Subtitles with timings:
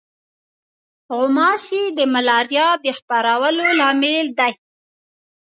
[1.15, 4.51] غوماشې د ملاریا د خپرولو لامل دي.